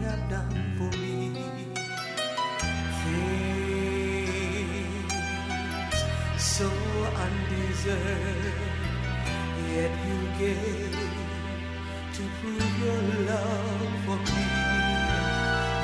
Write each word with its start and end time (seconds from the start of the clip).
Have 0.00 0.30
done 0.30 0.72
for 0.76 0.90
me? 0.98 1.14
Things 3.02 3.54
so 6.38 6.68
undeserved, 7.24 8.62
yet 9.74 9.92
you 10.06 10.18
gave 10.38 10.96
to 12.14 12.22
prove 12.40 12.74
your 12.84 13.02
love 13.30 13.92
for 14.06 14.18
me. 14.30 14.44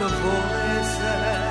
The 0.01 0.09
voices 0.09 1.50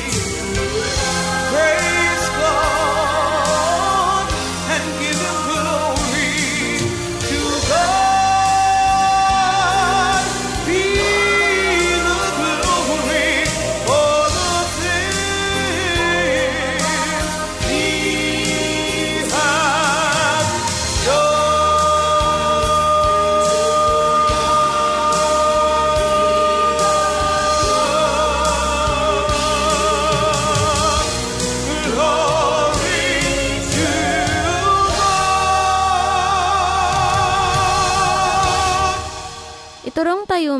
you. 0.00 0.37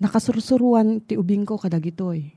Nakasursuruan 0.00 1.04
ti 1.04 1.20
ubing 1.20 1.44
ko 1.44 1.60
kadagitoy. 1.60 2.32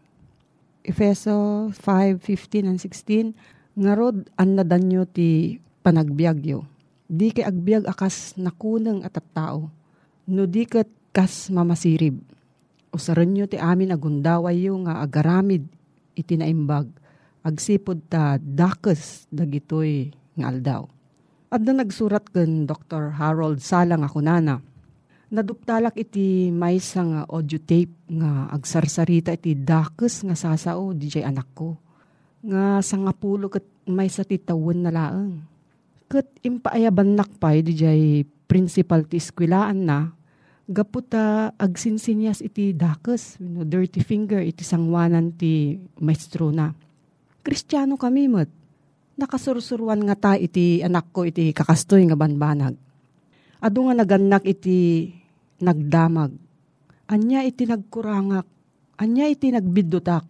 Efeso 0.84 1.72
5:15 1.72 2.68
and 2.68 2.76
16 2.76 3.32
ngarod 3.80 4.28
an 4.36 4.60
nadanyo 4.60 5.08
ti 5.08 5.64
panagbiagyo. 5.80 6.68
Di 7.08 7.32
kay 7.32 7.48
agbiag 7.48 7.88
akas 7.88 8.36
nakunang 8.36 9.08
at 9.08 9.16
tao. 9.32 9.72
No 10.28 10.44
di 10.44 10.68
kat 10.68 10.92
kas 11.16 11.48
mamasirib. 11.48 12.20
Usaran 12.92 13.32
nyo 13.32 13.48
ti 13.48 13.56
amin 13.56 13.96
agundaway 13.96 14.68
yo 14.68 14.76
nga 14.84 15.00
agaramid 15.00 15.64
iti 16.20 16.36
naimbag. 16.36 16.92
Agsipod 17.48 18.12
ta 18.12 18.36
dakes 18.44 19.24
dagitoy 19.32 20.12
nga 20.36 20.52
aldaw. 20.52 20.84
At 21.48 21.64
na 21.64 21.80
nagsurat 21.80 22.28
ken 22.28 22.68
Dr. 22.68 23.16
Harold 23.16 23.64
Salang 23.64 24.04
ako 24.04 24.20
nana. 24.20 24.60
Naduptalak 25.34 25.98
iti 25.98 26.54
maysa 26.54 27.02
nga 27.02 27.22
audio 27.26 27.58
tape 27.58 27.98
nga 28.06 28.54
agsarsarita 28.54 29.34
iti 29.34 29.58
dakes 29.58 30.22
nga 30.22 30.38
sasao 30.38 30.94
jay 30.94 31.26
anak 31.26 31.50
ko. 31.58 31.74
Nga 32.46 32.86
sangapulo 32.86 33.50
kat 33.50 33.66
maysa 33.90 34.22
ti 34.22 34.38
tawon 34.38 34.86
na 34.86 34.94
laeng. 34.94 35.42
Kat 36.06 36.30
impaayaban 36.46 37.18
nakpay 37.18 37.66
jay 37.66 38.30
principal 38.46 39.10
ti 39.10 39.18
eskwilaan 39.18 39.90
na 39.90 40.14
gaputa 40.70 41.50
agsinsinyas 41.58 42.46
iti 42.46 42.70
dakes, 42.78 43.42
you 43.42 43.50
know, 43.50 43.66
dirty 43.66 44.06
finger 44.06 44.38
iti 44.38 44.62
sangwanan 44.62 45.34
ti 45.34 45.82
maestro 45.98 46.54
na. 46.54 46.78
Kristiyano 47.42 47.98
kami 47.98 48.30
met 48.30 48.54
nakasursuruan 49.18 50.06
nga 50.06 50.14
ta 50.14 50.32
iti 50.38 50.86
anak 50.86 51.10
ko 51.10 51.26
iti 51.26 51.50
kakastoy 51.58 52.06
nga 52.06 52.14
banbanag. 52.14 52.78
Ado 53.66 53.80
nga 53.90 53.98
naganak 53.98 54.46
iti 54.46 55.10
nagdamag. 55.64 56.36
Anya 57.08 57.48
iti 57.48 57.64
nagkurangak. 57.64 58.44
Anya 59.00 59.32
iti 59.32 59.50
nagbidutak. 59.50 60.28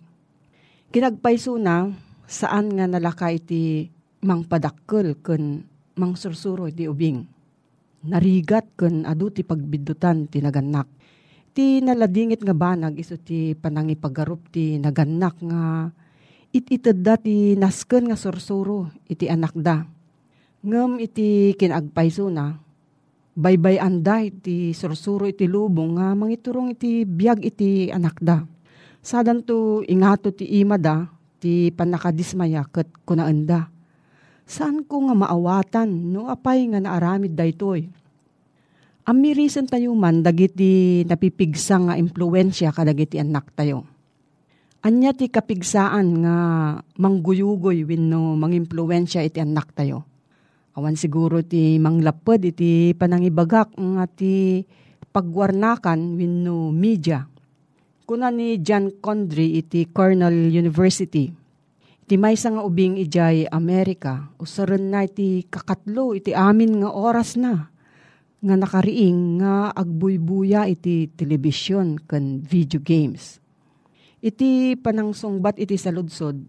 Kinagpaiso 0.93 1.57
na 1.57 1.89
saan 2.29 2.77
nga 2.77 2.85
nalaka 2.85 3.33
iti 3.33 3.89
mangpadakkel 4.21 5.17
ken 5.25 5.65
mangsursuro 5.97 6.69
iti 6.69 6.85
ubing. 6.85 7.25
Narigat 8.05 8.77
ken 8.77 9.09
adu 9.09 9.33
ti 9.33 9.41
pagbidutan 9.41 10.29
ti 10.29 10.37
naganak. 10.39 10.85
Ti 11.53 11.81
naladingit 11.81 12.41
nga 12.41 12.53
banag 12.53 12.97
iso 12.97 13.17
ti 13.17 13.53
panangipagarup 13.53 14.49
ti 14.49 14.77
naganak 14.81 15.37
nga 15.41 15.89
it 16.53 16.69
ited 16.69 17.01
da 17.01 17.17
ti 17.17 17.57
nasken 17.57 18.09
nga 18.09 18.17
sursuro 18.17 18.93
iti 19.09 19.25
anak 19.29 19.53
da. 19.57 19.85
Ngem 20.63 21.03
iti 21.03 21.51
kinagpaiso 21.59 22.31
na, 22.31 22.55
baybay 23.33 23.81
anda 23.81 24.21
iti 24.21 24.71
sursuro 24.73 25.25
iti 25.25 25.49
lubong 25.49 25.97
nga 25.97 26.13
mangiturong 26.13 26.73
iti 26.73 27.05
biag 27.05 27.41
iti 27.41 27.89
anak 27.89 28.21
da. 28.21 28.45
Sadan 29.03 29.43
to 29.43 29.83
ingato 29.89 30.31
ti 30.31 30.47
ima 30.63 30.79
da, 30.79 31.09
ti 31.41 31.73
panakadismaya 31.73 32.63
ket 32.71 32.87
kunaan 33.03 33.43
da. 33.43 33.67
Saan 34.47 34.85
ko 34.87 35.09
nga 35.09 35.15
maawatan 35.17 35.89
no 35.89 36.31
apay 36.31 36.69
nga 36.71 36.79
naaramid 36.79 37.35
daytoy. 37.35 37.89
Amirisan 39.03 39.67
tayo 39.67 39.91
man 39.99 40.23
dagiti 40.23 41.03
napipigsa 41.03 41.75
nga 41.75 41.93
impluensya 41.99 42.71
kadagiti 42.71 43.19
anak 43.19 43.51
tayo 43.51 43.83
Anya 44.83 45.15
ti 45.15 45.31
kapigsaan 45.31 46.27
nga 46.27 46.35
mangguyugoy 46.99 47.87
wenno 47.87 48.35
mangimpluwensya 48.35 49.23
iti 49.23 49.39
anak 49.39 49.71
tayo. 49.71 50.03
Awan 50.73 50.97
siguro 50.97 51.45
ti 51.45 51.77
manglapod 51.77 52.41
iti 52.41 52.97
panangibagak 52.97 53.77
nga 53.77 54.05
ti 54.09 54.65
pagwarnakan 55.13 56.17
wenno 56.17 56.73
media. 56.73 57.29
Kuna 58.09 58.33
ni 58.33 58.57
John 58.59 58.97
Condry 58.97 59.61
iti 59.61 59.85
Cornell 59.93 60.49
University. 60.49 61.29
Iti 62.03 62.15
maysa 62.19 62.51
nga 62.51 62.65
ubing 62.65 62.99
ijay 62.99 63.47
Amerika, 63.47 64.33
usaran 64.41 64.91
na 64.91 65.07
iti 65.07 65.47
kakatlo 65.47 66.11
iti 66.11 66.35
amin 66.35 66.83
nga 66.83 66.91
oras 66.91 67.39
na 67.39 67.71
nga 68.43 68.55
nakariing 68.59 69.39
nga 69.39 69.71
agbuybuya 69.71 70.67
iti 70.67 71.07
telebisyon 71.15 71.95
kan 72.03 72.43
video 72.43 72.83
games 72.83 73.39
iti 74.23 74.79
panangsungbat 74.79 75.59
iti 75.59 75.75
saludsod, 75.75 76.39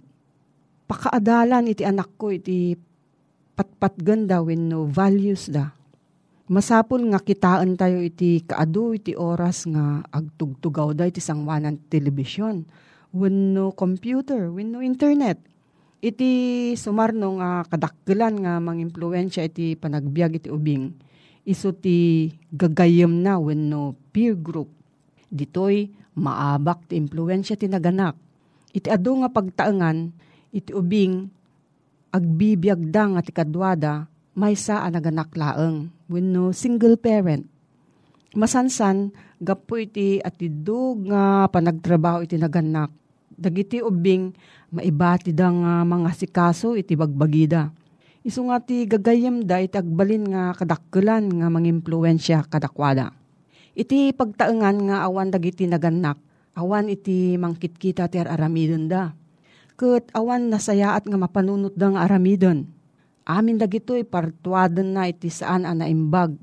pakaadalan 0.86 1.66
iti 1.66 1.82
anak 1.82 2.14
ko 2.14 2.30
iti 2.30 2.78
patpatgan 3.54 4.26
da 4.26 4.42
no 4.42 4.86
values 4.90 5.46
da. 5.50 5.74
Masapul 6.44 7.08
nga 7.08 7.24
kitaan 7.24 7.80
tayo 7.80 8.04
iti 8.04 8.44
kaadu 8.44 8.92
iti 8.92 9.16
oras 9.16 9.64
nga 9.64 10.04
agtugtugaw 10.12 10.92
da 10.92 11.08
iti 11.08 11.22
sangwanan 11.22 11.80
telebisyon. 11.88 12.68
Wenno 13.14 13.72
computer, 13.72 14.52
wenno 14.52 14.84
internet. 14.84 15.40
Iti 16.04 16.74
sumarno 16.76 17.40
nga 17.40 17.64
kadakkelan 17.64 18.44
nga 18.44 18.60
mangimpluwensya 18.60 19.48
iti 19.48 19.72
panagbiag 19.72 20.36
iti 20.36 20.52
ubing. 20.52 20.92
Iso 21.48 21.72
ti 21.72 22.28
gagayem 22.52 23.24
na 23.24 23.40
wenno 23.40 23.96
peer 24.12 24.36
group. 24.36 24.68
Ditoy 25.32 25.88
maabak 26.12 26.92
ti 26.92 27.00
impluensya 27.00 27.56
ti 27.56 27.72
naganak. 27.72 28.20
Iti 28.74 28.90
adu 28.90 29.22
nga 29.22 29.30
pagtaengan, 29.30 30.10
iti 30.50 30.74
ubing, 30.74 31.30
agbibiyag 32.14 32.94
da 32.94 33.10
nga 33.10 33.20
ti 33.26 33.34
kadwada, 33.34 34.06
may 34.38 34.54
sa 34.54 34.86
naganak 34.86 35.34
laeng, 35.34 35.90
wenno 36.06 36.54
single 36.54 36.94
parent. 36.94 37.50
Masansan, 38.38 39.10
gapo 39.42 39.74
iti 39.78 40.22
atidug 40.22 41.10
nga 41.10 41.50
panagtrabaho 41.50 42.22
iti 42.22 42.38
naganak. 42.38 42.94
Dagiti 43.34 43.82
ubing, 43.82 44.30
maibati 44.70 45.34
da 45.34 45.50
nga 45.50 45.72
mga 45.82 46.10
sikaso 46.14 46.78
iti 46.78 46.94
bagbagida. 46.94 47.74
Isu 48.22 48.46
nga 48.46 48.62
ti 48.62 48.86
gagayem 48.86 49.42
da 49.42 49.58
iti 49.58 49.74
agbalin 49.74 50.30
nga 50.30 50.54
kadakkelan 50.54 51.28
nga 51.42 51.46
mangimpluensya 51.50 52.46
kadakwada 52.46 53.10
Iti 53.74 54.14
pagtaengan 54.14 54.86
nga 54.86 54.96
awan 55.02 55.34
dagiti 55.34 55.66
naganak, 55.66 56.14
awan 56.54 56.86
iti 56.86 57.34
mangkitkita 57.34 58.06
ti 58.06 58.22
aramidon 58.22 58.86
da. 58.86 59.10
Kat 59.74 60.06
awan 60.14 60.54
nasayaat 60.54 61.06
nga 61.10 61.18
mapanunot 61.18 61.74
da 61.74 61.90
nga 61.90 62.06
aramidon. 62.06 62.70
Amin 63.26 63.58
dagitoy 63.58 64.06
partuaden 64.06 64.94
na 64.94 65.08
iti 65.10 65.32
saan 65.32 65.66
ana 65.66 65.88
imbag 65.88 66.36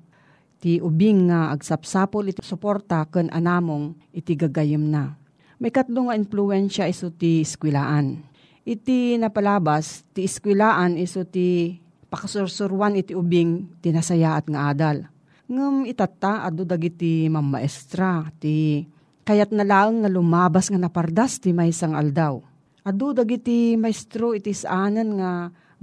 ti 0.61 0.81
ubing 0.81 1.31
nga 1.31 1.53
agsapsapol 1.55 2.27
iti 2.29 2.41
suporta 2.43 3.07
ken 3.07 3.31
anamong 3.31 3.95
iti 4.11 4.35
gagayem 4.35 4.89
na. 4.91 5.15
May 5.61 5.69
katlo 5.69 6.09
nga 6.09 6.17
influensya 6.17 6.89
iso 6.89 7.13
ti 7.13 7.45
eskwilaan. 7.45 8.19
Iti 8.65 9.17
napalabas, 9.17 10.05
ti 10.13 10.25
eskwilaan 10.25 10.97
iso 10.97 11.25
ti 11.25 11.77
pakasursurwan 12.11 12.99
iti 12.99 13.15
ubing 13.15 13.79
tinasayaat 13.81 14.49
nga 14.51 14.69
adal 14.73 15.07
ngem 15.51 15.83
itata 15.83 16.47
adu 16.47 16.63
dagiti 16.63 17.27
mammaestra 17.27 18.31
ti 18.39 18.87
kayat 19.27 19.51
na 19.51 19.67
lang 19.67 19.99
nga 19.99 20.09
lumabas 20.09 20.71
nga 20.71 20.79
napardas 20.79 21.43
ti 21.43 21.51
maysang 21.51 21.91
aldaw. 21.91 22.39
Adu 22.81 23.13
dagiti 23.13 23.77
maestro 23.77 24.33
iti 24.33 24.57
saanan 24.57 25.21
nga 25.21 25.31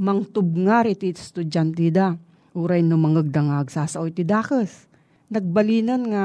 mangtubngar 0.03 0.91
iti 0.91 1.15
estudyante 1.15 1.95
da. 1.95 2.19
Uray 2.59 2.83
no 2.83 2.99
mangagdangag 2.99 3.71
sasao 3.71 4.11
iti 4.11 4.27
dakes. 4.27 4.91
Nagbalinan 5.31 6.03
nga 6.11 6.25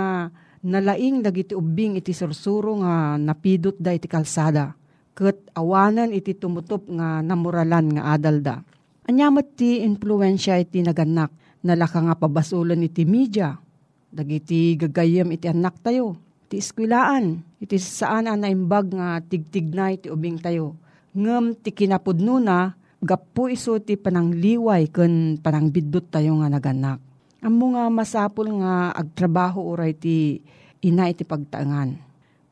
nalaing 0.66 1.22
dagiti 1.22 1.54
ubing 1.54 2.02
iti 2.02 2.10
sursuro 2.10 2.82
nga 2.82 3.22
napidot 3.22 3.78
da 3.78 3.94
iti 3.94 4.10
kalsada. 4.10 4.74
Kat 5.14 5.38
awanan 5.54 6.10
iti 6.10 6.34
tumutop 6.34 6.90
nga 6.90 7.22
namuralan 7.22 7.94
nga 7.94 8.18
adal 8.18 8.42
da. 8.42 8.58
Anyamat 9.06 9.54
ti 9.54 9.86
influensya 9.86 10.58
iti 10.58 10.82
naganak 10.82 11.30
nalaka 11.62 12.02
nga 12.02 12.18
pabasulan 12.18 12.82
iti 12.82 13.06
media. 13.06 13.54
Dagiti 14.10 14.74
gagayam 14.74 15.30
iti 15.30 15.46
anak 15.46 15.86
tayo. 15.86 16.18
Iti 16.54 16.62
eskwilaan. 16.62 17.42
Iti 17.58 17.82
saan 17.82 18.30
na 18.30 18.46
imbag 18.46 18.94
nga 18.94 19.18
tigtignay 19.26 19.98
iti 19.98 20.14
ubing 20.14 20.38
tayo. 20.38 20.78
Ngem 21.18 21.58
ti 21.58 21.74
kinapudno 21.74 22.38
na 22.38 22.78
gapu 23.02 23.50
iso 23.50 23.82
ti 23.82 23.98
panangliway 23.98 24.86
ken 24.94 25.42
panangbidot 25.42 26.14
tayo 26.14 26.38
nga 26.38 26.54
naganak. 26.54 27.02
Amo 27.42 27.74
nga 27.74 27.90
masapul 27.90 28.54
nga 28.62 28.94
agtrabaho 28.94 29.66
oray 29.66 29.98
ti 29.98 30.46
ina 30.86 31.10
iti 31.10 31.26
pagtaangan. 31.26 31.98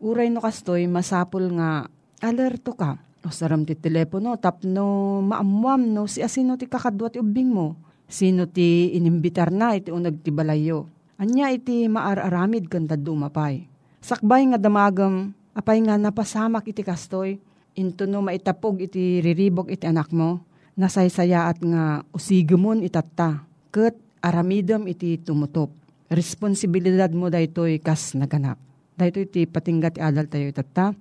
Uray 0.02 0.34
no 0.34 0.42
kastoy, 0.42 0.90
masapul 0.90 1.54
nga, 1.62 1.86
alerto 2.26 2.74
ka. 2.74 2.98
O 3.22 3.30
saram 3.30 3.70
ti 3.70 3.78
telepono, 3.78 4.34
tapno 4.42 5.22
maamuam 5.22 5.94
no, 5.94 6.10
si 6.10 6.26
asino 6.26 6.58
ti 6.58 6.66
kakadwa 6.66 7.14
ti 7.14 7.22
ubing 7.22 7.54
mo. 7.54 7.78
Sino 8.10 8.50
ti 8.50 8.98
inimbitar 8.98 9.54
na 9.54 9.78
iti 9.78 9.94
unag 9.94 10.26
ti 10.26 10.34
balayo. 10.34 10.90
Anya 11.22 11.54
iti 11.54 11.86
maararamid 11.86 12.66
kanda 12.66 12.98
dumapay. 12.98 13.71
Sakbay 14.02 14.50
nga 14.50 14.58
damagam, 14.58 15.30
apay 15.54 15.78
nga 15.86 15.94
napasamak 15.94 16.66
iti 16.66 16.82
kastoy, 16.82 17.38
into 17.78 18.10
no 18.10 18.26
maitapog 18.26 18.82
iti 18.82 19.22
riribok 19.22 19.70
iti 19.70 19.86
anak 19.86 20.10
mo, 20.10 20.42
nasaysayaat 20.74 21.62
nga 21.62 22.02
usigumon 22.10 22.82
itatta, 22.82 23.46
ket 23.70 23.94
aramidam 24.26 24.90
iti 24.90 25.22
tumutop. 25.22 25.70
Responsibilidad 26.10 27.14
mo 27.14 27.30
daytoy 27.30 27.78
kas 27.78 28.18
naganap. 28.18 28.58
Daytoy 28.98 29.30
iti 29.30 29.46
patinggat 29.46 30.02
adal 30.02 30.28
tayo 30.28 30.50
itatta. 30.50 30.98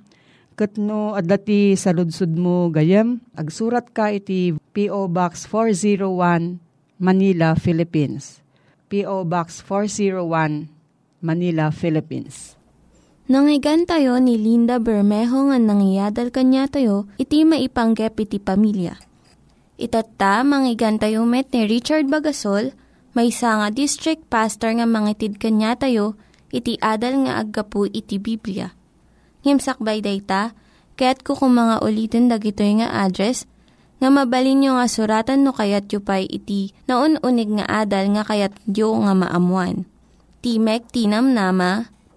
Ket 0.54 0.76
no 0.76 1.16
adlati 1.16 1.72
sa 1.80 1.96
ludsud 1.96 2.36
mo 2.36 2.68
gayem, 2.68 3.16
agsurat 3.32 3.88
ka 3.90 4.12
iti 4.12 4.52
P.O. 4.76 5.08
Box 5.08 5.48
401 5.48 6.60
Manila, 7.00 7.56
Philippines. 7.56 8.44
P.O. 8.92 9.24
Box 9.24 9.64
401 9.64 10.68
Manila, 11.24 11.72
Philippines. 11.72 12.59
Nangyigan 13.30 13.86
tayo 13.86 14.18
ni 14.18 14.34
Linda 14.34 14.82
Bermejo 14.82 15.54
nga 15.54 15.58
nangyadal 15.62 16.34
kanya 16.34 16.66
tayo, 16.66 17.06
iti 17.14 17.46
maipanggep 17.46 18.18
iti 18.18 18.42
pamilya. 18.42 18.98
Itatta, 19.78 20.42
manggigan 20.42 20.98
tayo 20.98 21.22
met 21.22 21.46
ni 21.54 21.62
Richard 21.70 22.10
Bagasol, 22.10 22.74
may 23.14 23.30
nga 23.30 23.70
district 23.70 24.26
pastor 24.26 24.74
nga 24.74 24.82
mangitid 24.82 25.38
kanya 25.38 25.78
tayo, 25.78 26.18
iti 26.50 26.74
adal 26.82 27.22
nga 27.22 27.38
aggapu 27.38 27.86
iti 27.86 28.18
Biblia. 28.18 28.74
Ngimsakbay 29.46 30.02
dayta, 30.02 30.50
kaya't 30.98 31.22
kukumanga 31.22 31.78
ulitin 31.86 32.26
dagito 32.26 32.66
nga 32.66 33.06
address 33.06 33.46
nga 34.02 34.10
mabalin 34.10 34.66
nga 34.66 34.90
suratan 34.90 35.46
no 35.46 35.54
kayat 35.54 35.86
yu 35.86 36.02
pa'y 36.02 36.26
iti 36.26 36.74
na 36.90 36.98
unig 36.98 37.62
nga 37.62 37.86
adal 37.86 38.10
nga 38.10 38.26
kayat 38.26 38.58
yu 38.66 38.90
nga 38.90 39.14
maamuan. 39.14 39.86
Timek 40.42 40.90
Tinam 40.90 41.30
Nama, 41.30 41.99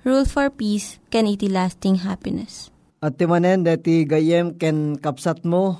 Rule 0.00 0.24
for 0.24 0.48
Peace, 0.48 0.96
can 1.12 1.28
iti 1.28 1.52
lasting 1.52 2.08
happiness. 2.08 2.72
At 3.04 3.20
timanen 3.20 3.68
dati 3.68 4.08
gayem 4.08 4.56
ken 4.56 4.96
kapsat 4.96 5.44
mo, 5.44 5.76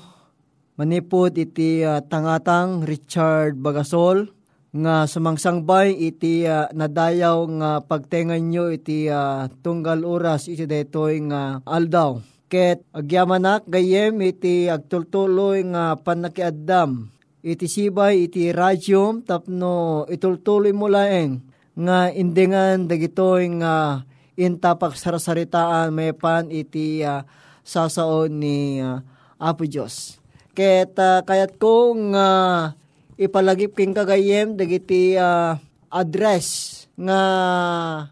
manipod 0.77 1.33
iti 1.33 1.81
uh, 1.81 2.05
tangatang 2.05 2.85
Richard 2.85 3.57
Bagasol, 3.57 4.29
nga 4.77 5.09
sumangsangbay 5.09 5.97
iti 5.97 6.45
uh, 6.45 6.69
nadayaw 6.69 7.49
nga 7.57 7.71
pagtengan 7.81 8.45
nyo 8.45 8.69
iti 8.69 9.09
uh, 9.09 9.49
tunggal 9.65 10.05
oras 10.05 10.45
iti 10.45 10.69
daytoy 10.69 11.25
nga 11.25 11.59
aldaw 11.65 12.21
Ket 12.51 12.83
agyamanak 12.91 13.63
gayem 13.65 14.19
iti 14.27 14.67
agtultuloy 14.67 15.63
nga 15.71 15.95
panakiaddam. 15.95 17.07
Iti 17.41 17.63
sibay 17.63 18.27
iti 18.27 18.51
radyom 18.51 19.23
tapno 19.23 20.03
itultuloy 20.11 20.75
mo 20.75 20.91
laeng 20.91 21.39
nga 21.79 22.11
indingan 22.11 22.91
dagitoy 22.91 23.55
nga 23.63 24.03
intapak 24.39 24.95
sarasaritaan 24.95 25.91
may 25.91 26.15
pan 26.15 26.47
iti 26.51 27.03
uh, 27.03 27.23
sasaon 27.61 28.41
ni 28.41 28.79
uh, 28.79 29.03
Apo 29.41 29.65
Diyos. 29.65 30.21
Ket 30.51 30.95
uh, 30.99 31.23
kayat 31.23 31.57
kong 31.57 32.13
uh, 32.13 32.75
ipalagip 33.15 33.77
king 33.77 33.95
kagayem 33.95 34.59
dagiti 34.59 35.15
uh, 35.15 35.55
address 35.91 36.77
nga 36.95 37.21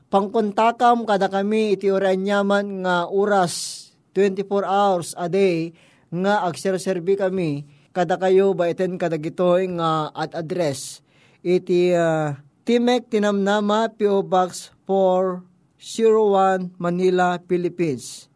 pangkontakam 0.07 1.03
kada 1.05 1.27
kami 1.29 1.77
iti 1.77 1.91
oranyaman 1.91 2.83
nga 2.83 3.05
oras 3.07 3.85
24 4.17 4.65
hours 4.65 5.13
a 5.19 5.29
day 5.29 5.75
nga 6.09 6.47
agserserbi 6.47 7.13
kami 7.19 7.69
kada 7.93 8.17
kayo 8.17 8.57
ba 8.57 8.71
iten 8.71 8.97
kadagitoy 8.97 9.69
nga 9.77 10.09
at 10.15 10.33
address 10.33 11.05
iti 11.45 11.93
uh, 11.93 12.33
Timek 12.65 13.09
Tinamnama 13.09 13.89
PO 13.97 14.21
Box 14.21 14.69
401 15.79 16.75
Manila, 16.75 17.39
Philippines. 17.47 18.27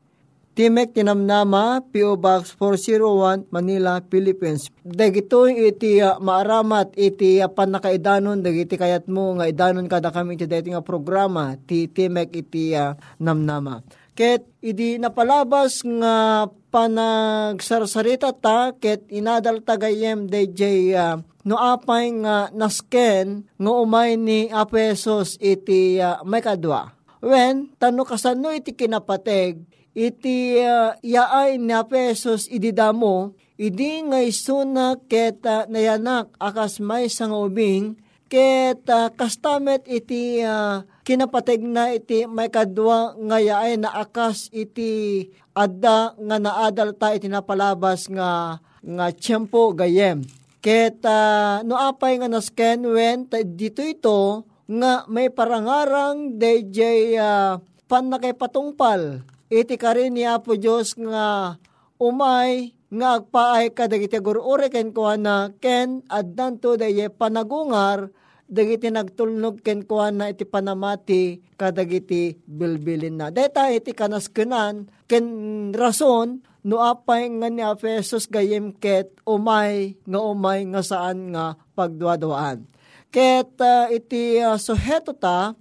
Timek 0.54 0.94
Tinamnama 0.94 1.82
PO 1.90 2.14
Box 2.14 2.54
401 2.62 3.50
Manila, 3.50 4.00
Philippines. 4.06 4.70
Dagitoy 4.86 5.74
iti 5.74 5.98
uh, 5.98 6.22
maaramat 6.22 6.94
iti 6.94 7.42
uh, 7.42 7.50
panakaidanon 7.50 8.46
dagiti 8.46 8.78
kayat 8.78 9.10
mo 9.10 9.34
nga 9.34 9.50
idanon 9.50 9.90
kada 9.90 10.14
kami 10.14 10.38
iti 10.38 10.46
dating 10.46 10.78
nga 10.78 10.86
programa 10.86 11.58
ti 11.58 11.90
Timek 11.90 12.30
iti 12.38 12.78
uh, 12.78 12.94
Namnama. 13.18 13.82
Ket 14.14 14.46
idi 14.62 15.02
napalabas 15.02 15.82
nga 15.82 16.46
panagsarsarita 16.70 18.30
ta 18.38 18.78
ket 18.78 19.10
inadal 19.10 19.66
tagayem 19.66 20.30
DJ 20.30 20.94
uh, 20.94 21.18
no 21.50 21.58
apay 21.58 22.14
nga 22.22 22.54
nasken 22.54 23.50
nga 23.58 23.72
umay 23.74 24.22
ni 24.22 24.54
Apesos 24.54 25.42
iti 25.42 25.98
uh, 25.98 26.22
may 26.22 26.46
kadwa. 26.46 26.94
When 27.24 27.72
tano 27.80 28.03
kasano 28.03 28.51
iti 28.51 28.75
kinapateg 28.75 29.63
iti 29.96 30.60
uh, 30.60 30.92
yaay 31.00 31.56
ni 31.56 31.72
Apesos 31.72 32.51
ididamo 32.51 33.32
idi 33.56 34.03
nga 34.03 34.20
isuna 34.20 35.00
ket 35.08 35.39
uh, 35.48 35.63
nayanak 35.72 36.36
akas 36.36 36.84
may 36.84 37.08
sangubing 37.08 37.96
ket 38.27 38.84
uh, 38.92 39.08
kastamet 39.15 39.88
iti 39.88 40.44
uh, 40.44 40.84
kinapateg 41.08 41.63
na 41.63 41.96
iti 41.96 42.27
may 42.27 42.51
kadwa 42.51 43.15
nga 43.15 43.38
yaay 43.39 43.80
na 43.80 44.03
akas 44.03 44.51
iti 44.51 45.24
adda 45.56 46.20
nga 46.20 46.38
naadal 46.44 46.92
ta 46.92 47.15
iti 47.15 47.32
napalabas 47.32 48.12
nga 48.12 48.60
nga 48.84 49.06
tiyempo 49.15 49.72
gayem. 49.72 50.27
Ket 50.60 51.00
uh, 51.08 51.63
no 51.63 51.80
apay 51.80 52.20
nga 52.20 52.27
nasken 52.27 52.84
when 52.84 53.32
dito 53.32 53.80
ito 53.80 54.44
nga 54.74 55.06
may 55.06 55.30
parangarang 55.30 56.42
DJ 56.42 57.13
uh, 57.22 57.62
pan 57.86 58.10
na 58.10 58.18
kay 58.18 58.34
patungpal 58.34 59.22
iti 59.53 59.77
karin 59.77 60.18
ni 60.18 60.25
Apo 60.25 60.58
Diyos 60.58 60.98
nga 60.98 61.58
umay 62.01 62.74
nga 62.94 63.22
agpaay 63.22 63.74
kadagiti 63.74 64.18
gurure 64.18 64.70
ken 64.74 64.89
kuana 64.94 65.53
ken 65.62 66.01
addan 66.10 66.58
to 66.58 66.77
daye 66.77 67.10
panagungar 67.10 68.10
dagiti 68.50 68.89
nagtulnog 68.94 69.65
ken 69.65 69.82
kuan 69.86 70.22
na 70.22 70.30
iti 70.30 70.46
panamati 70.46 71.42
kadagiti 71.58 72.38
bilbilin 72.46 73.18
na. 73.18 73.27
Deta 73.34 73.70
iti 73.74 73.98
kanaskenan 73.98 74.89
ken 75.10 75.25
rason 75.74 76.46
no 76.63 76.80
apay 76.86 77.27
nga 77.30 77.50
ni 77.50 77.65
Efesos 77.65 78.30
gayem 78.30 78.74
ket 78.77 79.18
umay 79.25 79.98
nga 80.06 80.20
umay 80.22 80.65
nga 80.70 80.82
saan 80.86 81.34
nga 81.34 81.58
pagduadwaan. 81.74 82.73
Ket 83.13 83.53
uh, 83.62 83.93
iti 83.93 84.41
uh, 84.41 84.58
suheto 84.58 85.13
ta 85.13 85.53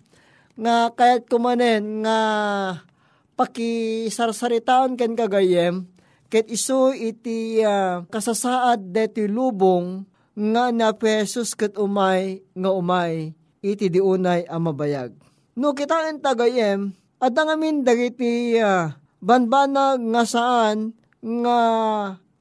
nga 0.56 0.88
kayat 0.96 1.28
kumanen 1.28 2.00
nga 2.00 2.18
pakisarsaritaan 3.36 4.96
ken 4.96 5.12
kagayem 5.12 5.84
ket 6.32 6.48
isu 6.48 6.96
iti 6.96 7.60
uh, 7.60 8.08
kasasaad 8.08 8.96
deti 8.96 9.28
lubong 9.28 10.08
nga 10.32 10.72
na 10.72 10.96
pesos 10.96 11.52
ket 11.52 11.76
umay 11.76 12.40
nga 12.56 12.72
umay 12.72 13.36
iti 13.60 13.92
diunay 13.92 14.48
ang 14.48 14.72
mabayag. 14.72 15.12
No 15.52 15.76
kita 15.76 16.08
ang 16.08 16.24
tagayem, 16.24 16.96
at 17.20 17.36
ang 17.36 17.52
amin 17.52 17.84
dagiti 17.84 18.56
uh, 18.56 18.90
banbanag 19.20 20.00
nga 20.00 20.24
saan 20.24 20.96
nga 21.20 21.58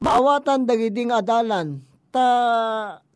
maawatan 0.01 0.65
dagiti 0.65 1.05
nga 1.05 1.19
adalan. 1.21 1.83
Ta 2.09 2.25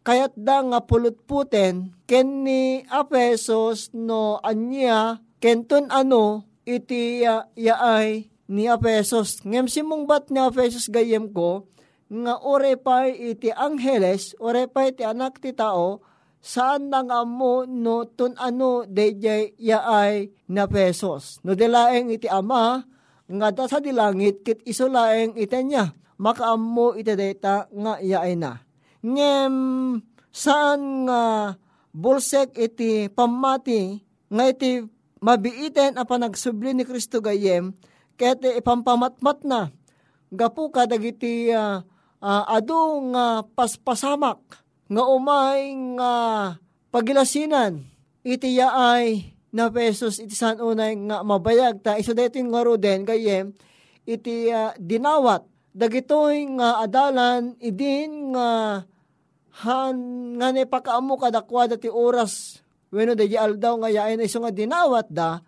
kayat 0.05 0.37
da 0.37 0.61
nga 0.61 0.85
pulutputen 0.85 1.89
ken 2.05 2.45
ni 2.45 2.85
Apesos 2.93 3.89
no 3.97 4.37
anya 4.45 5.17
kenton 5.41 5.89
ano 5.89 6.45
iti 6.61 7.25
uh, 7.25 7.49
yaay 7.57 8.29
ni 8.45 8.69
Apesos. 8.69 9.41
Ngem 9.41 9.65
simong 9.65 10.05
bat 10.05 10.29
ni 10.29 10.37
Apesos 10.37 10.89
gayem 10.89 11.33
ko, 11.33 11.65
nga 12.05 12.37
orepay 12.37 13.33
iti 13.33 13.49
angheles, 13.49 14.37
orepay 14.37 14.93
iti 14.93 15.01
anak 15.01 15.41
ti 15.41 15.53
tao, 15.53 16.05
saan 16.37 16.93
nang 16.93 17.09
amo 17.09 17.65
no 17.65 18.05
tun 18.05 18.37
ano 18.37 18.85
DJ 18.85 19.57
yaay 19.57 20.29
na 20.53 20.69
pesos. 20.69 21.41
No 21.41 21.57
delaeng 21.57 22.13
iti 22.13 22.29
ama, 22.29 22.85
nga 23.25 23.47
da 23.49 23.65
sa 23.65 23.81
dilangit 23.81 24.45
kit 24.45 24.61
isolaeng 24.69 25.33
itenya 25.33 25.97
makaammo 26.21 26.93
iti 26.93 27.17
data 27.17 27.65
nga 27.73 27.97
iyaay 27.97 28.37
na. 28.37 28.64
Ngem 29.05 29.55
saan 30.33 31.05
nga 31.05 31.53
bulsek 31.93 32.57
iti 32.57 33.05
pamati 33.13 34.01
nga 34.33 34.49
iti 34.49 34.81
mabiiten 35.21 36.01
a 36.01 36.03
panagsubli 36.09 36.73
ni 36.73 36.83
Kristo 36.83 37.21
gayem 37.21 37.77
ket 38.17 38.41
ipampamatmat 38.41 39.45
na. 39.45 39.69
Gapu 40.33 40.73
ka 40.73 40.89
dagiti 40.89 41.53
uh, 41.53 41.85
uh, 42.17 42.43
adu 42.49 43.13
nga 43.13 43.45
paspasamak 43.45 44.41
nga 44.89 45.03
umay 45.05 45.69
nga 45.95 46.11
pagilasinan. 46.89 47.85
Iti 48.25 48.57
yaay 48.57 49.21
na 49.53 49.69
pesos 49.69 50.17
iti 50.17 50.33
san 50.33 50.57
unay 50.57 50.97
nga 50.97 51.21
mabayag 51.21 51.77
ta. 51.85 51.93
Iso 52.01 52.17
dito 52.17 52.41
nga 52.41 52.65
roden 52.65 53.05
gayem 53.05 53.53
iti 54.09 54.49
uh, 54.49 54.73
dinawat. 54.81 55.45
Dagitoy 55.75 56.55
nga 56.57 56.81
adalan 56.81 57.53
idin 57.59 58.33
nga 58.33 58.81
han 59.63 59.95
nga 60.35 60.51
ne 60.51 60.67
pakaamo 60.67 61.15
kadakwa 61.15 61.71
dati 61.71 61.87
oras. 61.87 62.59
Wenno 62.91 63.15
di 63.15 63.35
aldaw 63.35 63.79
nga 63.79 63.89
yaay 63.91 64.19
na 64.19 64.27
iso 64.27 64.43
nga 64.43 64.51
dinawat 64.51 65.07
da 65.07 65.39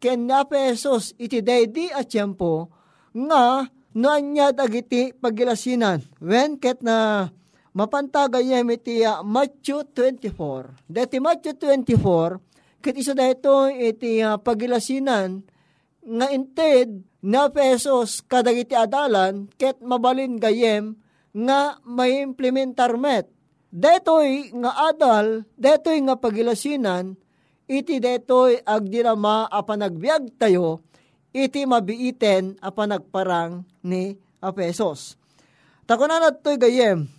ken 0.00 0.28
na 0.28 0.44
pesos 0.44 1.16
iti 1.16 1.40
daydi 1.40 1.88
at 1.92 2.12
tiyempo 2.12 2.68
nga 3.12 3.68
noanya 3.96 4.52
dagiti 4.52 5.12
pagilasinan. 5.16 6.00
Wen 6.20 6.56
ket 6.60 6.80
na 6.84 7.28
mapantagayem 7.74 8.68
iti 8.74 9.02
uh, 9.04 9.20
Matthew 9.20 9.86
24 9.92 10.88
dati 10.88 11.16
Matthew 11.18 11.56
24 11.58 12.80
ket 12.80 12.94
iso 12.96 13.12
dayto 13.12 13.68
iti 13.68 14.20
uh, 14.20 14.38
pagilasinan 14.38 15.42
nga 16.04 16.26
inted 16.30 17.00
na 17.24 17.48
pesos 17.48 18.20
kadagiti 18.24 18.76
adalan 18.76 19.48
ket 19.56 19.80
mabalin 19.80 20.36
gayem 20.36 21.00
nga 21.34 21.82
may 21.82 22.22
implementar 22.22 22.94
met. 22.94 23.26
Detoy 23.74 24.54
nga 24.54 24.94
adal, 24.94 25.42
detoy 25.58 25.98
nga 26.06 26.14
pagilasinan, 26.14 27.18
iti 27.66 27.98
detoy 27.98 28.62
agdirama 28.62 29.50
a 29.50 29.66
panagbiag 29.66 30.38
tayo, 30.38 30.86
iti 31.34 31.66
mabiiten 31.66 32.54
a 32.62 32.70
panagparang 32.70 33.66
ni 33.82 34.14
a 34.38 34.54
pesos. 34.54 35.18
Takunan 35.90 36.22
to'y 36.38 36.56
gayem, 36.56 37.10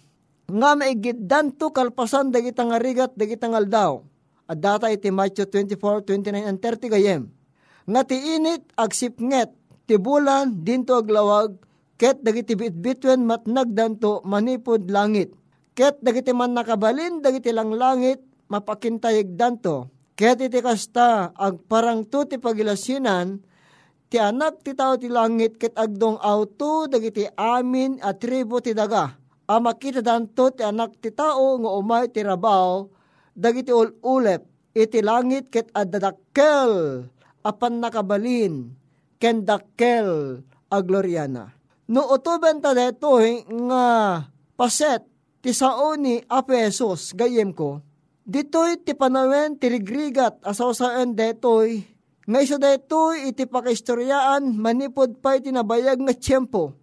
nga 0.48 0.78
maigiddan 0.80 1.52
to 1.58 1.76
kalpasan 1.76 2.32
dagitang 2.32 2.72
arigat 2.72 3.14
dagitang 3.20 3.52
aldaw. 3.52 4.00
At 4.46 4.62
data 4.62 4.94
iti 4.94 5.10
Matthew 5.10 5.50
24, 5.50 6.06
29 6.06 6.50
and 6.50 6.58
30 6.62 6.94
gayem. 6.94 7.22
Nga 7.90 8.02
ti 8.06 8.18
init 8.38 8.62
agsipnget 8.78 9.52
ti 9.90 9.98
bulan 9.98 10.62
dinto 10.62 11.02
aglawag 11.02 11.65
ket 11.96 12.20
dagiti 12.24 12.56
bitbitwen 12.56 13.24
matnagdan 13.24 14.00
to 14.00 14.20
manipod 14.28 14.88
langit. 14.92 15.32
Ket 15.76 16.00
dagiti 16.00 16.32
man 16.32 16.56
nakabalin 16.56 17.20
dagiti 17.20 17.52
lang 17.52 17.76
langit 17.76 18.24
mapakintayig 18.48 19.36
danto. 19.36 19.92
Ket 20.16 20.40
iti 20.40 20.64
kasta 20.64 21.36
agparang 21.36 22.08
ti 22.08 22.40
pagilasinan 22.40 23.44
ti 24.08 24.16
anak 24.16 24.64
ti 24.64 24.72
tao 24.72 24.96
ti 24.96 25.12
langit 25.12 25.60
ket 25.60 25.76
agdong 25.76 26.16
auto 26.24 26.88
dagiti 26.88 27.28
amin 27.36 28.00
at 28.00 28.24
tribo 28.24 28.64
ti 28.64 28.72
daga. 28.72 29.12
A 29.46 29.60
makita 29.60 30.00
danto 30.00 30.56
ti 30.56 30.64
anak 30.64 31.04
ti 31.04 31.12
tao 31.12 31.60
nga 31.60 31.72
umay 31.76 32.08
ti 32.08 32.24
rabaw 32.24 32.88
dagiti 33.36 33.76
ululep 33.76 34.48
iti 34.72 35.04
langit 35.04 35.52
ket 35.52 35.68
adadakkel 35.76 37.04
apan 37.44 37.84
nakabalin 37.84 38.72
ken 39.20 39.44
dakkel 39.44 40.40
a 40.72 40.78
gloriana. 40.80 41.52
No 41.86 42.10
utuben 42.10 42.66
ta 42.66 42.74
detoy 42.74 43.46
nga 43.46 43.86
paset 44.58 45.06
ti 45.46 45.54
sao 45.54 45.94
ni 45.94 46.18
Apesos 46.26 47.14
gayem 47.14 47.54
ko, 47.54 47.86
ditoy 48.26 48.82
ti 48.82 48.98
panawen 48.98 49.54
ti 49.62 49.70
rigrigat 49.70 50.42
asaw 50.42 50.74
saan 50.74 51.14
detoy. 51.14 51.86
Nga 52.26 52.40
iso 52.42 52.58
detoy 52.58 53.30
iti 53.30 53.46
pakahistoryaan 53.46 54.58
manipod 54.58 55.22
pa 55.22 55.38
iti 55.38 55.54
nabayag 55.54 56.02
nga 56.02 56.18
tiyempo. 56.18 56.74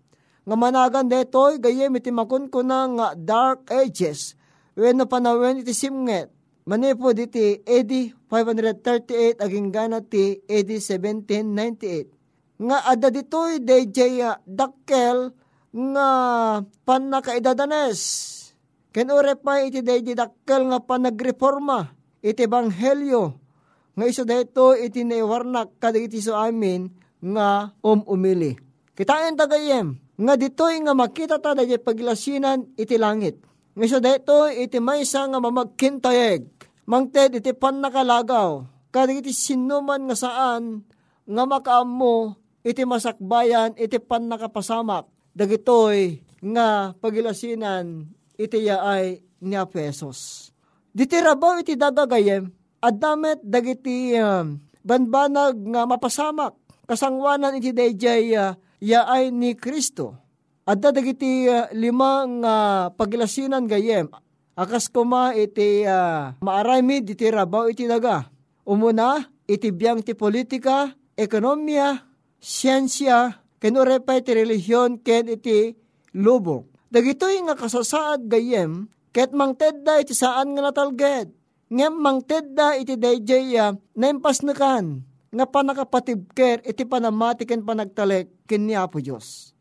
Nga 0.47 0.55
managan 0.55 1.11
detoy 1.11 1.59
gayem 1.59 1.99
iti 1.99 2.15
makon 2.15 2.47
ko 2.47 2.63
na 2.63 2.87
nga 2.87 3.19
dark 3.19 3.75
ages 3.75 4.39
when 4.79 5.03
no 5.03 5.11
panawen 5.11 5.67
iti 5.67 5.75
simnget. 5.75 6.31
Manipod 6.63 7.19
iti 7.19 7.59
AD 7.67 7.91
538 8.31 9.43
aging 9.43 9.75
gana 9.75 9.99
ti 9.99 10.39
AD 10.47 10.71
1798 10.71 12.22
nga 12.63 12.79
ada 12.87 13.11
ditoy 13.11 13.59
DJ 13.59 14.23
dakkel 14.47 15.35
nga 15.73 16.09
panakaidadanes. 16.87 18.01
Ken 18.93 19.09
pa 19.41 19.53
iti 19.65 19.81
DJ 19.81 20.15
dakkel 20.15 20.69
nga 20.71 20.79
panagreforma 20.79 21.91
iti 22.23 22.45
banghelyo 22.47 23.43
nga 23.93 24.05
iso 24.09 24.25
dito 24.25 24.73
iti 24.73 25.05
naiwarnak 25.05 25.77
kadagiti 25.77 26.23
so 26.25 26.33
amin 26.37 26.89
nga 27.21 27.77
umumili. 27.85 28.57
Kitain 28.97 29.37
tagayem 29.37 30.01
nga 30.17 30.37
ditoy 30.37 30.81
nga 30.81 30.93
makita 30.97 31.41
ta 31.41 31.57
dayay 31.57 31.81
paglasinan 31.81 32.73
iti 32.77 32.97
langit. 32.97 33.41
Nga 33.77 33.85
iso 33.85 33.99
dito 34.01 34.49
iti 34.49 34.79
maysa 34.81 35.29
nga 35.29 35.41
mamagkintayeg. 35.41 36.43
Mangted 36.89 37.41
iti 37.41 37.53
pannakalagaw 37.57 38.65
kadagiti 38.93 39.33
sinuman 39.33 40.05
nga 40.05 40.17
saan 40.17 40.85
nga 41.25 41.45
makaammo 41.49 42.42
iti 42.63 42.83
masakbayan, 42.87 43.75
iti 43.75 43.99
pan 43.99 44.31
nakapasamak, 44.31 45.11
dagitoy 45.35 46.23
nga 46.43 46.95
pagilasinan, 46.99 48.07
iti 48.39 48.67
yaay 48.67 49.23
ni 49.43 49.59
pesos. 49.71 50.51
Diti 50.95 51.19
rabaw 51.19 51.59
iti 51.59 51.75
dagagayem, 51.75 52.51
adamet 52.83 53.43
dagiti 53.43 54.15
um, 54.19 54.59
banbanag 54.83 55.59
nga 55.73 55.83
mapasamak, 55.87 56.55
kasangwanan 56.87 57.59
iti 57.59 57.71
dayjay 57.71 58.35
uh, 58.35 58.55
yaay 58.83 59.31
ni 59.31 59.55
Kristo. 59.55 60.19
Adda 60.63 60.95
dagiti 60.95 61.49
uh, 61.51 61.67
lima 61.75 62.27
nga 62.43 62.55
pagilasinan 62.95 63.67
gayem, 63.67 64.07
akas 64.55 64.87
kuma 64.93 65.35
iti 65.35 65.83
uh, 65.89 66.37
maaramid 66.45 67.09
iti 67.09 67.27
rabaw 67.31 67.67
iti 67.67 67.89
daga. 67.89 68.29
Umuna, 68.63 69.19
iti 69.51 69.75
biyang 69.75 70.07
ti 70.07 70.15
politika, 70.15 70.95
ekonomiya, 71.19 72.12
siyensya, 72.43 73.39
kenurepay 73.63 74.27
ti 74.27 74.35
relihiyon 74.35 74.99
ken 74.99 75.31
iti 75.31 75.79
lubong. 76.19 76.67
Dagitoy 76.91 77.41
nga 77.47 77.55
kasasaad 77.55 78.27
gayem, 78.27 78.91
ket 79.15 79.31
mangtedda 79.31 80.03
iti 80.03 80.13
saan 80.13 80.53
nga 80.53 80.69
natalged. 80.69 81.31
Ngem 81.73 81.95
mangtedda 81.97 82.77
iti 82.77 83.01
dayjaya 83.01 83.73
na 83.97 84.07
impasnakan, 84.13 85.01
nga 85.33 85.45
panakapatibker 85.49 86.61
iti 86.69 86.85
panamati 86.85 87.49
ken 87.49 87.65
panagtalek 87.65 88.29
ken 88.45 88.69
ni 88.69 88.77
Apo 88.77 89.01
Diyos. 89.01 89.57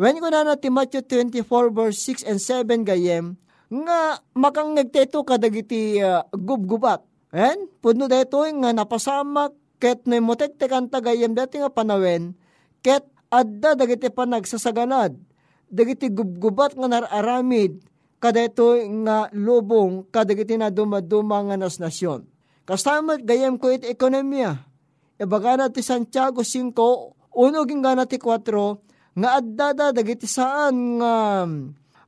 When 0.00 0.16
ko 0.18 0.32
na 0.32 0.56
ti 0.56 0.72
Matthew 0.72 1.04
24 1.04 1.44
verse 1.70 2.00
6 2.00 2.24
and 2.24 2.40
7 2.40 2.88
gayem, 2.88 3.36
nga 3.68 4.22
makang 4.32 4.72
nagteto 4.72 5.20
kadagiti 5.26 6.00
uh, 6.00 6.24
gubgubat. 6.32 7.04
En, 7.34 7.66
pudno 7.82 8.06
detoy 8.06 8.54
nga 8.62 8.70
napasamak 8.70 9.52
ket 9.84 10.08
no 10.08 10.16
motekte 10.24 10.64
kan 10.64 10.88
tagayem 10.88 11.36
dati 11.36 11.60
nga 11.60 11.68
panawen, 11.68 12.32
ket 12.80 13.04
adda 13.28 13.76
dagiti 13.76 14.08
panagsasaganad, 14.08 15.12
dagiti 15.68 16.08
gubgubat 16.08 16.72
nga 16.72 16.88
nararamid, 16.88 17.84
kadeto 18.16 18.80
nga 19.04 19.28
lubong 19.36 20.08
kadagiti 20.08 20.56
na 20.56 20.72
dumaduma 20.72 21.44
nga 21.44 21.60
nas 21.60 21.76
nasyon. 21.76 22.24
Kastamat 22.64 23.28
gayem 23.28 23.60
ko 23.60 23.68
iti 23.68 23.92
ekonomiya. 23.92 24.56
Ibaga 25.20 25.68
ti 25.68 25.84
Santiago 25.84 26.40
5, 26.40 26.72
uno 27.36 27.58
gingana 27.68 28.08
ti 28.08 28.16
4, 28.16 29.20
nga 29.20 29.28
addada 29.36 29.92
dagiti 29.92 30.24
saan 30.24 30.96
nga 30.96 31.44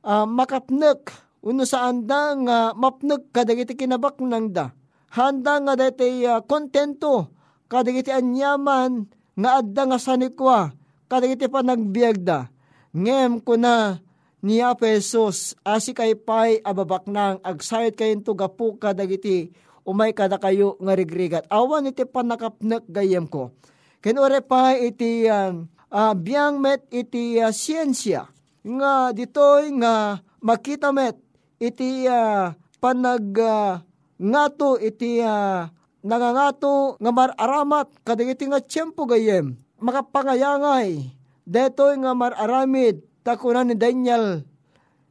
uh, 0.01 0.25
makapnek, 0.25 1.13
uno 1.45 1.61
saan 1.61 2.09
da 2.09 2.33
nga 2.33 2.57
mapnek 2.73 3.29
kadagiti 3.29 3.77
kinabak 3.77 4.17
nang 4.25 4.49
da. 4.49 4.73
Handa 5.13 5.61
nga 5.61 5.77
dati 5.77 6.25
uh, 6.25 6.41
kontento 6.41 7.36
kadagiti 7.67 8.11
anyaman 8.11 9.07
nga 9.37 9.61
adda 9.61 9.83
nga 9.93 9.99
sanikwa, 10.01 10.73
kadagiti 11.11 11.45
pa 11.47 11.61
nagbiagda. 11.61 12.49
Ngem 12.95 13.43
ko 13.43 13.59
na 13.59 14.01
ni 14.41 14.63
Apesos 14.63 15.53
asi 15.61 15.91
kay 15.93 16.15
pay 16.17 16.63
ababak 16.63 17.05
nang 17.05 17.37
agsayot 17.43 17.93
kayo 17.93 18.17
to 18.23 18.33
gapu 18.33 18.79
kadagiti 18.79 19.51
umay 19.87 20.11
kada 20.11 20.39
kayo 20.41 20.75
nga 20.81 20.93
rigrigat. 20.97 21.43
Awan 21.47 21.91
iti 21.91 22.03
panakapnek 22.03 22.83
gayem 22.89 23.27
ko. 23.27 23.55
Kinure 24.03 24.43
pa 24.43 24.75
iti 24.75 25.25
uh, 25.27 25.55
uh, 25.91 26.13
biyang 26.13 26.59
met 26.59 26.85
iti 26.91 27.39
uh, 27.39 27.51
siyensya 27.51 28.27
nga 28.63 29.15
ditoy 29.15 29.71
nga 29.79 30.19
makita 30.43 30.91
met 30.91 31.15
iti 31.57 32.05
uh, 32.05 32.51
panag 32.77 33.25
uh, 33.39 33.79
ngato 34.19 34.77
iti 34.77 35.23
uh, 35.23 35.65
nangangato 36.07 36.95
nga 36.95 37.11
mararamat 37.11 37.91
kadagiti 38.07 38.47
nga 38.47 38.63
tiyempo 38.63 39.03
gayem 39.03 39.59
makapangayangay. 39.83 41.13
Detoy 41.47 41.95
nga 42.03 42.11
mararamid 42.11 43.03
takunan 43.23 43.67
ni 43.67 43.75
Daniel. 43.75 44.43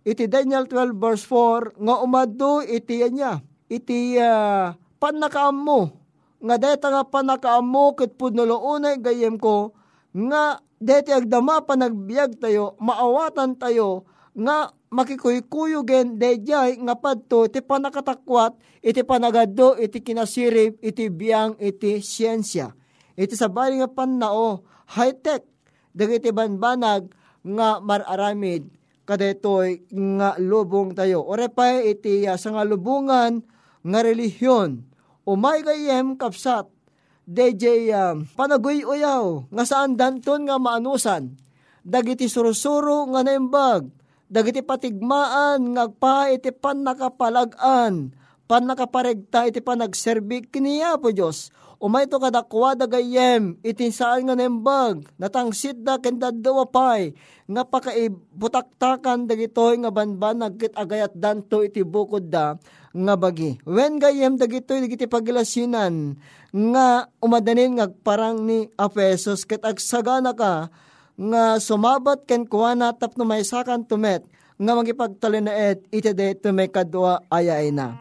Iti 0.07 0.29
Daniel 0.31 0.69
12 0.69 0.97
verse 0.97 1.25
4 1.29 1.81
nga 1.81 1.95
umado 2.01 2.63
iti 2.63 3.03
niya. 3.11 3.41
Iti 3.67 4.21
uh, 4.21 4.73
panakaam 5.03 5.57
mo. 5.57 5.81
Nga 6.39 6.57
deta 6.61 6.87
nga 6.93 7.03
panakaam 7.03 7.65
mo 7.65 7.97
ket 7.97 8.15
pudnolounay 8.15 9.01
gayem 9.01 9.41
ko 9.41 9.75
nga 10.13 10.61
deti 10.77 11.13
agdama 11.13 11.65
panagbiag 11.65 12.37
tayo, 12.37 12.77
maawatan 12.81 13.57
tayo, 13.57 14.05
nga 14.37 14.70
makikuykuyugen 14.92 16.20
dejay 16.20 16.77
nga 16.77 16.94
padto 16.94 17.49
iti 17.49 17.64
panakatakwat, 17.64 18.57
iti 18.85 19.01
panagado, 19.03 19.75
iti 19.81 20.05
kinasirip, 20.05 20.79
iti 20.85 21.09
biyang, 21.09 21.57
iti 21.57 22.05
siyensya. 22.05 22.77
Iti 23.16 23.33
sabali 23.33 23.81
nga 23.81 23.88
pannao, 23.88 24.61
high-tech, 24.92 25.42
dagiti 25.96 26.29
banbanag 26.31 27.09
nga 27.40 27.81
mararamid 27.81 28.68
kadetoy 29.07 29.87
nga 29.94 30.35
lubong 30.37 30.92
tayo. 30.92 31.22
Ore 31.25 31.49
pa 31.49 31.79
iti 31.79 32.27
uh, 32.27 32.35
sa 32.35 32.53
nga 32.53 32.66
lubungan 32.66 33.40
nga 33.87 34.01
relihiyon. 34.03 34.83
Umay 35.25 35.62
kayem 35.62 36.18
kapsat 36.18 36.66
DJ 37.27 37.90
um, 37.94 38.27
panagoy 38.35 38.83
uyaw 38.83 39.46
nga 39.51 39.64
saan 39.64 39.94
danton 39.94 40.51
nga 40.51 40.59
maanusan. 40.59 41.38
Dagiti 41.87 42.27
surusuro 42.27 43.07
nga 43.14 43.22
naimbag. 43.22 43.87
Dagiti 44.27 44.59
patigmaan 44.59 45.79
nga 45.79 45.87
pa 45.87 46.27
iti 46.35 46.51
pan 46.51 46.83
nakapalagan. 46.83 48.11
Pan 48.47 48.62
nakaparegta 48.67 49.47
iti 49.47 49.62
panagserbik 49.62 50.51
kiniya 50.51 50.99
po 50.99 51.15
Diyos. 51.15 51.55
Umay 51.77 52.09
to 52.09 52.17
kadakwa 52.17 52.73
dagayem 52.73 53.61
iti 53.61 53.93
saan 53.93 54.27
nga 54.27 54.35
naimbag. 54.35 55.07
Natangsit 55.21 55.79
da 55.85 56.03
kenda 56.03 56.33
pay 56.73 57.15
nga 57.47 57.62
pakaibutaktakan 57.62 59.29
dagitoy 59.29 59.79
nga 59.85 59.95
banban 59.95 60.43
nagkit 60.43 60.75
agayat 60.75 61.15
danto 61.15 61.62
iti 61.62 61.87
bukod 61.87 62.27
da 62.33 62.59
nga 62.97 63.15
bagi. 63.15 63.61
When 63.62 64.03
gayem 64.03 64.41
dagitoy 64.41 64.83
dagiti 64.83 65.07
pagilasinan 65.07 66.17
nga 66.51 67.12
umadanin 67.21 67.77
nga 67.79 67.87
parang 67.93 68.43
ni 68.43 68.67
Apesos 68.81 69.45
ket 69.45 69.62
agsagana 69.62 70.33
ka 70.33 70.73
nga 71.16 71.57
sumabat 71.57 72.29
ken 72.29 72.44
kuana 72.44 72.92
tapno 72.92 73.24
may 73.24 73.40
sakan 73.40 73.88
tumet 73.88 74.24
nga 74.57 74.72
magipagtalinaet 74.76 75.88
iti 75.88 76.12
deto 76.12 76.52
may 76.52 76.68
kadwa 76.68 77.24
ayay 77.33 77.72
na. 77.72 77.96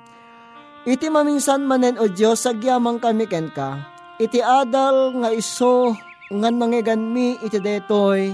Iti 0.85 1.09
maminsan 1.09 1.65
manen 1.65 1.97
o 1.97 2.05
Diyos 2.05 2.45
sagyamang 2.45 3.01
kami 3.01 3.25
ken 3.25 3.49
ka. 3.49 3.81
Iti 4.21 4.39
adal 4.39 5.17
nga 5.19 5.33
iso 5.33 5.97
nga 6.29 6.49
nangigan 6.53 7.01
mi 7.01 7.35
iti 7.41 7.57
detoy 7.57 8.31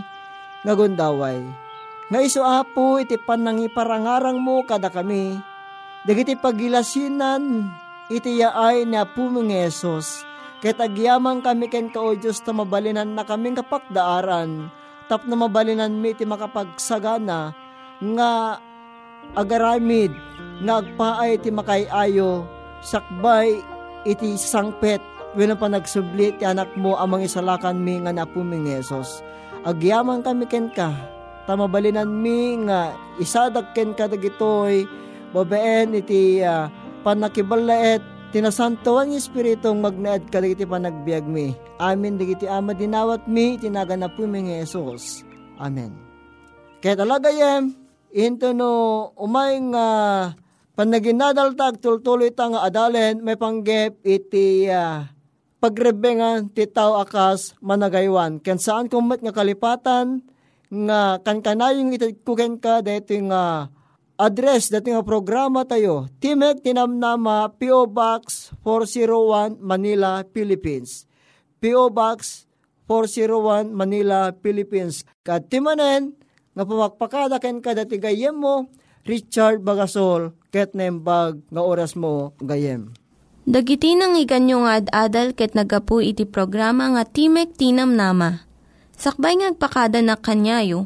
nga 0.62 0.74
gundaway. 0.76 1.40
Nga 2.12 2.20
iso 2.22 2.42
apo 2.44 3.00
iti 3.00 3.16
panangiparangarang 3.16 4.38
mo 4.38 4.68
kada 4.68 4.92
kami. 4.92 5.40
Dagiti 6.04 6.36
pagilasinan 6.36 7.72
iti 8.12 8.42
yaay 8.42 8.84
na 8.84 9.08
pumong 9.08 9.54
Yesus. 9.54 10.31
Ket 10.62 10.78
agyaman 10.78 11.42
kami 11.42 11.74
ken 11.74 11.90
kao 11.90 12.14
Diyos 12.14 12.38
ta 12.46 12.54
mabalinan 12.54 13.18
na 13.18 13.26
kaming 13.26 13.58
kapakdaaran. 13.58 14.70
Tap 15.10 15.26
na 15.26 15.34
mabalinan 15.34 15.98
mi 15.98 16.14
iti 16.14 16.22
makapagsagana 16.22 17.52
nga 18.02 18.62
agaramid 19.38 20.14
nga 20.62 20.82
agpaay 20.82 21.38
iti 21.42 21.50
makayayo 21.50 22.46
sakbay 22.82 23.62
iti 24.06 24.38
sangpet 24.38 25.00
wenno 25.38 25.56
pa 25.56 25.70
nagsubli 25.70 26.36
ti 26.36 26.44
anak 26.44 26.74
mo 26.76 26.98
amang 26.98 27.24
isalakan 27.24 27.80
mi 27.80 28.02
nga 28.02 28.12
napuming 28.12 28.68
Yesus 28.68 29.22
agyaman 29.64 30.26
kami 30.26 30.50
ken 30.50 30.74
ka 30.74 30.92
tamabalinan 31.46 32.10
mi 32.10 32.58
nga 32.66 32.92
isadag 33.22 33.72
ken 33.78 33.94
ka 33.94 34.10
dagitoy 34.10 34.90
babeen 35.32 35.96
iti 35.96 36.42
uh, 36.42 36.68
panakibalaet 37.06 38.02
tinasantawan 38.32 39.12
ng 39.12 39.20
Espiritong 39.20 39.84
magnaad 39.84 40.32
ka 40.32 40.40
dagiti 40.40 40.64
panagbiag 40.64 41.28
mi. 41.28 41.52
Amin 41.84 42.16
dagiti 42.16 42.48
ama 42.48 42.72
dinawat 42.72 43.28
mi 43.28 43.60
tinaganap 43.60 44.16
po 44.16 44.24
mi 44.24 44.48
Yesus. 44.48 45.28
Amen. 45.60 45.92
Kaya 46.80 46.98
talaga 46.98 47.30
yem, 47.30 47.76
into 48.16 48.56
no 48.56 49.12
umay 49.20 49.60
nga 49.76 49.88
panaginadaltag 50.74 51.84
tultuloy 51.84 52.32
ta 52.32 52.50
nga 52.50 52.66
adalen 52.66 53.20
may 53.20 53.36
panggep 53.36 54.00
iti 54.02 54.66
uh, 54.72 55.06
pagrebengan 55.62 56.50
ti 56.50 56.66
tao 56.72 56.98
akas 57.04 57.54
managaywan. 57.60 58.40
Ken 58.40 58.58
saan 58.58 58.88
kumat 58.88 59.22
nga 59.22 59.36
kalipatan 59.36 60.24
nga 60.72 61.20
kankanayong 61.20 61.94
itikuken 62.00 62.58
ka 62.58 62.80
dito 62.80 63.14
nga 63.28 63.68
address 64.22 64.70
dati 64.70 64.94
nga 64.94 65.02
programa 65.02 65.66
tayo. 65.66 66.06
Timek 66.22 66.62
Tinamnama 66.62 67.58
PO 67.58 67.90
Box 67.90 68.54
401 68.62 69.58
Manila, 69.58 70.22
Philippines. 70.30 71.10
PO 71.58 71.90
Box 71.90 72.46
401 72.86 73.74
Manila, 73.74 74.30
Philippines. 74.46 75.02
Kat 75.26 75.50
timanen 75.50 76.14
nga 76.54 76.64
pumakpakada 76.68 77.42
ken 77.42 77.66
kada 77.66 77.90
ti 77.90 77.98
gayem 77.98 78.38
mo 78.38 78.70
Richard 79.10 79.66
Bagasol 79.66 80.38
ket 80.54 80.78
nembag 80.78 81.42
nga 81.50 81.62
oras 81.66 81.98
mo 81.98 82.38
gayem. 82.38 82.94
Dagiti 83.42 83.98
nang 83.98 84.14
iganyo 84.22 84.62
nga 84.70 84.78
ad-adal 84.78 85.34
ket 85.34 85.58
nagapu 85.58 85.98
iti 85.98 86.30
programa 86.30 86.94
nga 86.94 87.04
Timek 87.10 87.58
Tinam 87.58 87.98
Nama. 87.98 88.46
Sakbay 88.94 89.42
ngagpakada 89.42 89.98
na 90.06 90.14
kanyayo, 90.14 90.86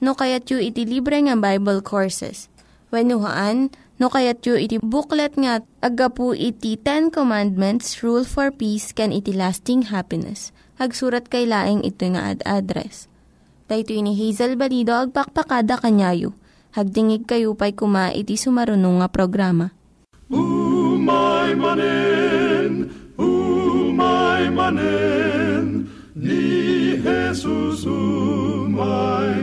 no 0.00 0.16
kayat 0.16 0.48
yu 0.48 0.58
iti 0.60 0.84
libre 0.84 1.20
nga 1.24 1.36
Bible 1.36 1.80
Courses. 1.80 2.48
When 2.92 3.08
no 3.08 4.06
kayat 4.12 4.44
yu 4.44 4.54
iti 4.56 4.76
booklet 4.78 5.34
nga 5.40 5.64
agapu 5.80 6.36
iti 6.36 6.76
Ten 6.76 7.08
Commandments, 7.08 8.04
Rule 8.04 8.24
for 8.24 8.52
Peace, 8.52 8.92
can 8.92 9.10
iti 9.12 9.32
lasting 9.32 9.88
happiness. 9.88 10.52
Hagsurat 10.76 11.26
kay 11.32 11.48
laing 11.48 11.80
ito 11.82 12.04
nga 12.12 12.36
ad 12.36 12.40
address. 12.44 13.08
Daito 13.66 13.90
ini 13.90 14.14
Hazel 14.14 14.54
Balido, 14.54 14.94
agpakpakada 14.94 15.80
kanyayo. 15.82 16.36
Hagdingig 16.76 17.24
kayo 17.26 17.56
pa'y 17.56 17.72
kuma 17.74 18.12
iti 18.12 18.38
sumarunong 18.38 19.02
nga 19.02 19.08
programa. 19.10 19.72
Umay 20.30 21.56
manen, 21.58 22.92
umay 23.18 24.52
manen, 24.52 25.88
ni 26.14 26.94
Jesus 27.00 27.88
umay 27.88 29.35